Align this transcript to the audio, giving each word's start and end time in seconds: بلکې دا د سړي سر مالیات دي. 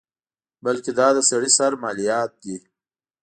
بلکې 0.65 0.91
دا 0.99 1.07
د 1.17 1.19
سړي 1.29 1.49
سر 1.57 1.71
مالیات 1.83 2.31
دي. 2.43 2.57